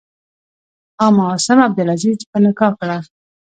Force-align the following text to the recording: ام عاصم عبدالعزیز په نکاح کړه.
ام 1.05 1.15
عاصم 1.27 1.57
عبدالعزیز 1.67 2.19
په 2.31 2.37
نکاح 2.45 2.73
کړه. 2.81 2.97